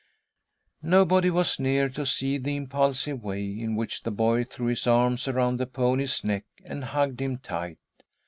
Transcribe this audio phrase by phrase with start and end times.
[0.81, 5.27] Nobody was near to see the impulsive way in which the boy threw his arms
[5.27, 7.77] around the pony's neck and hugged him tight.